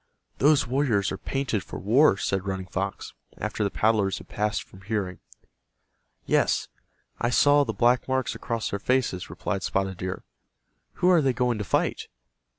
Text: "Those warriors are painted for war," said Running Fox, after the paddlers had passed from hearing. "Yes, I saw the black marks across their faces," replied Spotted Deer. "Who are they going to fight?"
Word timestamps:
"Those 0.39 0.65
warriors 0.65 1.11
are 1.11 1.17
painted 1.19 1.63
for 1.63 1.77
war," 1.77 2.17
said 2.17 2.47
Running 2.47 2.65
Fox, 2.65 3.13
after 3.37 3.63
the 3.63 3.69
paddlers 3.69 4.17
had 4.17 4.27
passed 4.29 4.63
from 4.63 4.81
hearing. 4.81 5.19
"Yes, 6.25 6.69
I 7.19 7.29
saw 7.29 7.63
the 7.63 7.71
black 7.71 8.07
marks 8.07 8.33
across 8.33 8.71
their 8.71 8.79
faces," 8.79 9.29
replied 9.29 9.61
Spotted 9.61 9.97
Deer. 9.99 10.23
"Who 10.93 11.09
are 11.11 11.21
they 11.21 11.33
going 11.33 11.59
to 11.59 11.63
fight?" 11.63 12.07